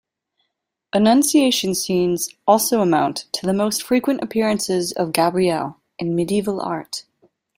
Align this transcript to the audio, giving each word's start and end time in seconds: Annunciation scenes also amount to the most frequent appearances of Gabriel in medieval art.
Annunciation 0.93 1.75
scenes 1.75 2.33
also 2.47 2.81
amount 2.81 3.27
to 3.33 3.45
the 3.45 3.53
most 3.53 3.83
frequent 3.83 4.23
appearances 4.23 4.91
of 4.93 5.13
Gabriel 5.13 5.77
in 5.99 6.15
medieval 6.15 6.59
art. 6.59 7.05